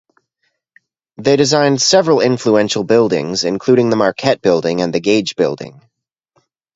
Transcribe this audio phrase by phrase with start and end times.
[1.17, 5.79] They designed several influential buildings, including the Marquette Building and the Gage Building.